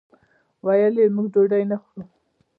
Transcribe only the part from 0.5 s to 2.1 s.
ویل یې موږ ډوډۍ نه خورو.